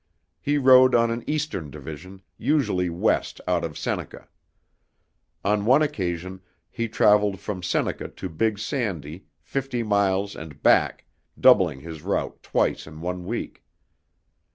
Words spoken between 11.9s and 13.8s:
route twice in one week.